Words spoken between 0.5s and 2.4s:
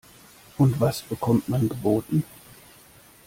Und was bekommt man geboten?